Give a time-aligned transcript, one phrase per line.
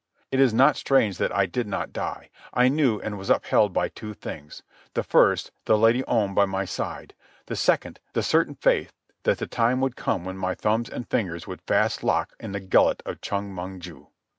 [0.31, 2.31] It is not strange that I did not die.
[2.55, 4.63] I knew and was upheld by two things:
[4.95, 7.13] the first, the Lady Om by my side;
[7.45, 8.93] the second, the certain faith
[9.25, 12.59] that the time would come when my thumbs and fingers would fast lock in the
[12.59, 14.07] gullet of Chong Mong ju.